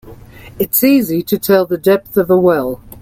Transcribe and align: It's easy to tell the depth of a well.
It's 0.57 0.83
easy 0.83 1.21
to 1.21 1.37
tell 1.37 1.67
the 1.67 1.77
depth 1.77 2.17
of 2.17 2.31
a 2.31 2.35
well. 2.35 2.81